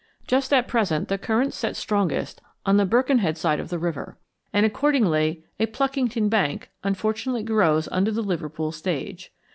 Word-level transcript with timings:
Just 0.25 0.51
at 0.51 0.67
present 0.67 1.09
the 1.09 1.19
currents 1.19 1.55
set 1.55 1.75
strongest 1.75 2.41
on 2.65 2.77
the 2.77 2.87
Birkenhead 2.87 3.37
side 3.37 3.59
of 3.59 3.69
the 3.69 3.77
river, 3.77 4.17
and 4.51 4.65
accordingly 4.65 5.43
a 5.59 5.67
"Pluckington 5.67 6.27
bank" 6.27 6.71
unfortunately 6.83 7.43
grows 7.43 7.87
under 7.91 8.09
the 8.09 8.23
Liverpool 8.23 8.71
stage. 8.71 9.31